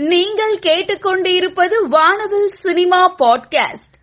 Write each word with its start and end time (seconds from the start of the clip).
நீங்கள் 0.00 0.58
கேட்டுக்கொண்டிருப்பது 0.58 1.88
வானவில் 1.88 2.48
சினிமா 2.48 3.14
பாட்காஸ்ட். 3.14 3.96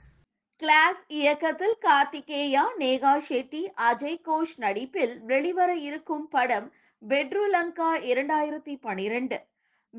கிளாஸ் 0.57 1.03
இயக்கத்தில் 1.07 1.77
கார்த்திகேயா 1.81 2.61
நேகா 2.79 3.21
ஷெட்டி 3.29 3.71
அஜய் 3.75 4.21
கோஷ் 4.21 4.53
நடிப்பில் 4.55 5.19
வெளிவர 5.19 5.75
இருக்கும் 5.75 6.27
படம் 6.27 6.71
பெட்ருலங்கா 7.07 7.93
இரண்டாயிரத்தி 7.93 8.77
பனிரெண்டு. 8.81 9.39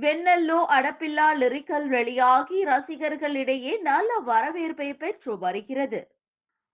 வெண்ணல்லோ 0.00 0.64
அடப்பில்லா 0.68 1.34
லிரிக்கல் 1.34 1.86
வெளியாகி 1.86 2.64
ரசிகர்களிடையே 2.64 3.80
நல்ல 3.80 4.18
வரவேற்பை 4.18 4.94
பெற்று 4.94 5.38
வருகிறது. 5.38 6.08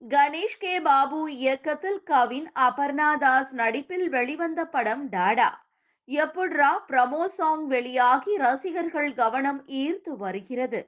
கணேஷ் 0.09 0.59
கே. 0.59 0.81
பாபு 0.81 1.35
இயக்கத்தில் 1.35 2.03
கவின் 2.03 2.53
அபர்ணா 2.61 3.19
தாஸ் 3.19 3.53
நடிப்பில் 3.53 4.09
வெளிவந்த 4.09 4.65
படம் 4.65 5.09
டாடா. 5.09 5.64
எப்புட்ரா 6.09 6.71
பிரமோ 6.89 7.27
சாங் 7.29 7.67
வெளியாகி 7.67 8.37
ரசிகர்கள் 8.37 9.15
கவனம் 9.15 9.61
ஈர்த்து 9.67 10.13
வருகிறது. 10.17 10.81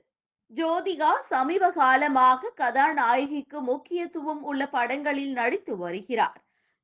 ஜோதிகா 0.57 1.13
சமீப 1.29 1.71
காலமாக 1.71 2.53
கதாநாயகிக்கு 2.57 3.61
முக்கியத்துவம் 3.61 4.43
உள்ள 4.43 4.63
படங்களில் 4.67 5.33
நடித்து 5.33 5.77
வருகிறார். 5.77 6.37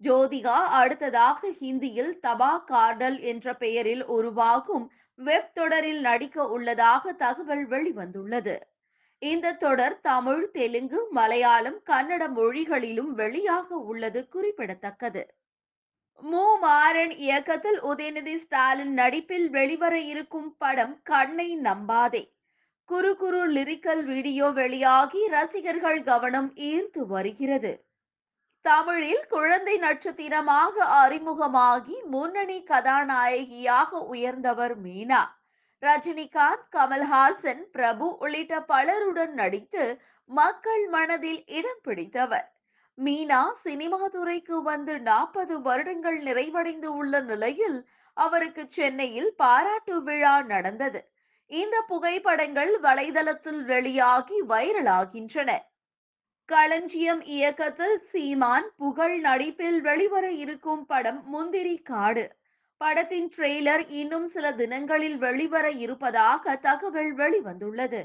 ஜோதிகா 0.02 0.56
அடுத்ததாக 0.80 1.50
ஹிந்தியில் 1.60 2.12
தபா 2.22 2.52
கார்டல் 2.72 3.18
என்ற 3.22 3.54
பெயரில் 3.54 4.04
உருவாகும் 4.06 4.86
வெப் 5.18 5.54
தொடரில் 5.54 6.00
நடிக்க 6.00 6.46
உள்ளதாக 6.48 7.12
தகவல் 7.12 7.64
வெளிவந்துள்ளது. 7.68 8.56
இந்த 9.22 9.52
தொடர் 9.52 10.00
தமிழ் 10.00 10.50
தெலுங்கு 10.50 11.00
மலையாளம் 11.10 11.78
கன்னட 11.90 12.22
மொழிகளிலும் 12.28 13.18
வெளியாக 13.18 13.68
உள்ளது 13.90 14.28
குறிப்பிடத்தக்கது. 14.28 15.22
மு. 16.20 16.58
மாறன் 16.58 17.10
இயக்கத்தில் 17.10 17.82
உதயநிதி 17.82 18.34
ஸ்டாலின் 18.34 18.92
நடிப்பில் 18.92 19.50
வெளிவர 19.50 19.98
இருக்கும் 19.98 20.56
படம் 20.56 21.00
கண்ணை 21.02 21.58
நம்பாதே. 21.58 22.32
குறு 22.84 23.16
குறு 23.16 23.52
லிரிக்கல் 23.52 24.04
வீடியோ 24.04 24.50
வெளியாகி 24.50 25.28
ரசிகர்கள் 25.28 26.02
கவனம் 26.02 26.52
ஈர்த்து 26.54 27.06
வருகிறது. 27.06 27.86
தமிழில் 28.60 29.26
குழந்தை 29.28 29.76
நட்சத்திரமாக 29.76 30.84
அறிமுகமாகி 30.84 32.04
முன்னணி 32.04 32.62
கதாநாயகியாக 32.62 33.98
உயர்ந்தவர் 33.98 34.82
மீனா. 34.82 35.22
ரஜினிகாந்த் 35.82 36.66
கமல்ஹாசன் 36.72 37.62
பிரபு 37.72 38.16
உள்ளிட்ட 38.16 38.60
பலருடன் 38.60 39.32
நடித்து 39.32 40.00
மக்கள் 40.24 40.88
மனதில் 40.88 41.46
இடம் 41.46 41.82
பிடித்தவர். 41.82 42.52
மீனா 42.98 43.52
சினிமா 43.62 44.08
துறைக்கு 44.08 44.62
வந்து 44.62 45.00
நாற்பது 45.00 45.60
வருடங்கள் 45.60 46.22
நிறைவடைந்து 46.22 46.84
உள்ள 46.84 47.20
நிலையில் 47.20 47.88
அவருக்கு 48.16 48.66
சென்னையில் 48.68 49.34
பாராட்டு 49.36 50.02
விழா 50.02 50.42
நடந்தது. 50.42 51.00
இந்த 51.46 51.84
புகைப்படங்கள் 51.86 52.80
வலைதளத்தில் 52.80 53.64
வெளியாகி 53.64 54.42
வைரலாகின்றன. 54.48 55.50
களஞ்சியம் 56.48 57.22
இயக்கத்தில் 57.24 57.98
சீமான் 58.00 58.68
புகழ் 58.76 59.20
நடிப்பில் 59.20 59.80
வெளிவர 59.80 60.30
இருக்கும் 60.30 60.86
படம் 60.86 61.22
முந்திரி 61.26 61.76
காடு. 61.82 62.36
படத்தின் 62.76 63.32
ட்ரெய்லர் 63.36 63.84
இன்னும் 63.88 64.28
சில 64.28 64.52
தினங்களில் 64.52 65.18
வெளிவர 65.18 65.70
இருப்பதாக 65.70 66.56
தகவல் 66.56 67.14
வெளிவந்துள்ளது. 67.16 68.02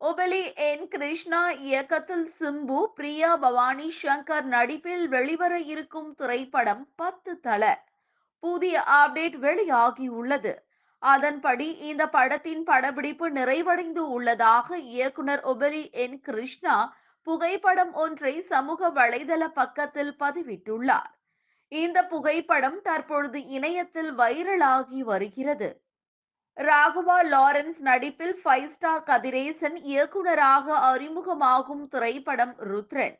ஒபலி 0.00 0.40
என் 0.54 0.88
கிருஷ்ணா 0.88 1.40
இயக்கத்தில் 1.50 2.26
சிம்பு 2.38 2.78
பிரியா 2.94 3.36
பவானி 3.36 3.88
சங்கர் 4.02 4.44
நடிப்பில் 4.44 5.08
வெளிவர 5.08 5.58
இருக்கும் 5.58 6.10
திரைப்படம் 6.14 6.88
பத்து 6.96 7.32
தல 7.40 7.62
புதிய 8.42 8.82
அப்டேட் 8.96 9.36
வெளியாகியுள்ளது 9.38 10.52
அதன்படி 11.02 11.68
இந்த 11.80 12.06
படத்தின் 12.06 12.62
படப்பிடிப்பு 12.64 13.30
நிறைவடைந்து 13.30 14.02
உள்ளதாக 14.08 14.78
இயக்குனர் 14.78 15.42
ஒபலி 15.44 15.82
என் 15.90 16.20
கிருஷ்ணா 16.20 16.76
புகைப்படம் 17.26 17.92
ஒன்றை 17.94 18.34
சமூக 18.42 18.90
வலைதள 18.90 19.48
பக்கத்தில் 19.48 20.14
பதிவிட்டுள்ளார். 20.18 21.10
இந்த 21.72 21.98
புகைப்படம் 22.04 22.80
தற்பொழுது 22.82 23.40
இணையத்தில் 23.48 24.12
வைரலாகி 24.14 25.00
வருகிறது. 25.02 25.70
ராகுவா 26.56 27.16
லாரன்ஸ் 27.22 27.80
நடிப்பில் 27.80 28.40
ஃபைவ் 28.44 28.66
ஸ்டார் 28.66 29.02
கதிரேசன் 29.02 29.76
இயக்குனராக 29.82 30.76
அறிமுகமாகும் 30.92 31.88
திரைப்படம் 31.88 32.54
ருத்ரன். 32.58 33.16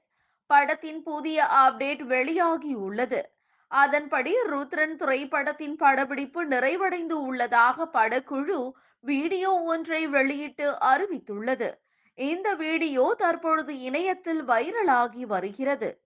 படத்தின் 0.47 1.02
புதிய 1.02 1.44
அப்டேட் 1.44 2.02
வெளியாகி 2.02 2.75
உள்ளது. 2.75 3.30
அதன்படி 3.69 4.32
ருத்ரன் 4.50 4.96
திரைப்படத்தின் 4.96 5.76
படப்பிடிப்பு 5.76 6.46
நிறைவடைந்து 6.46 7.12
உள்ளதாக 7.12 7.88
படக்குழு 7.92 8.72
வீடியோ 9.00 9.62
ஒன்றை 9.62 10.06
வெளியிட்டு 10.06 10.70
அறிவித்துள்ளது. 10.70 11.75
இந்த 12.14 12.54
வீடியோ 12.54 13.14
தற்பொழுது 13.19 13.80
இணையத்தில் 13.80 14.42
வைரலாகி 14.48 15.22
வருகிறது. 15.26 16.06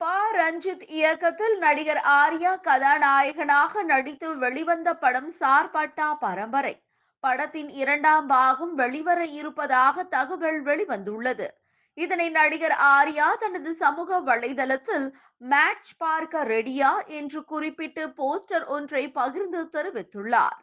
ப. 0.00 0.06
ரஞ்சித் 0.34 0.84
இயக்கத்தில் 0.90 1.58
நடிகர் 1.58 2.00
ஆர்யா 2.04 2.60
கதாநாயகனாக 2.60 3.82
நடித்து 3.82 4.38
வெளிவந்த 4.38 4.94
படம் 4.94 5.32
சார்பட்டா 5.40 6.14
பரம்பரை. 6.20 6.82
படத்தின் 7.20 7.68
இரண்டாம் 7.68 8.26
பாகம் 8.26 8.74
வெளிவர 8.74 9.24
இருப்பதாக 9.24 10.04
தகவல் 10.04 10.64
வெளிவந்துள்ளது. 10.64 11.46
இதனை 11.94 12.28
நடிகர் 12.28 12.76
ஆர்யா 12.96 13.28
தனது 13.38 13.74
சமூக 13.74 14.20
வலைதளத்தில் 14.20 15.12
மேட்ச் 15.36 15.92
பார்க்க 15.98 16.44
ரெடியா 16.44 17.06
என்று 17.06 17.44
குறிப்பிட்டு 17.44 18.08
போஸ்டர் 18.08 18.66
ஒன்றை 18.66 19.10
பகிர்ந்து 19.10 19.62
தெரிவித்துள்ளார். 19.64 20.58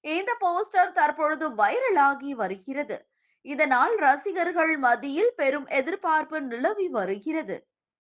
இந்த 0.00 0.36
போஸ்டர் 0.40 0.92
தற்பொழுது 0.92 1.48
வைரலாகி 1.48 2.30
வருகிறது. 2.30 3.06
இதனால் 3.42 3.94
ரசிகர்கள் 3.96 4.76
மத்தியில் 4.76 5.32
பெரும் 5.36 5.66
எதிர்பார்ப்பு 5.66 6.40
நிலவி 6.40 6.88
வருகிறது. 6.88 7.56